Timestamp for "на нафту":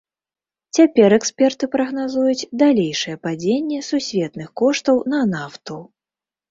5.17-5.81